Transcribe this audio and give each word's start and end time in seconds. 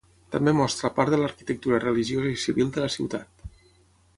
També 0.35 0.53
mostra 0.59 0.89
part 0.95 1.13
de 1.15 1.19
l'arquitectura 1.19 1.81
religiosa 1.83 2.33
i 2.37 2.41
civil 2.45 2.73
de 2.79 2.85
la 2.87 2.91
ciutat. 2.95 3.49